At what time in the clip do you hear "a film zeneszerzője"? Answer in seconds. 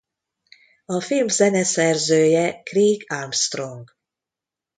0.85-2.61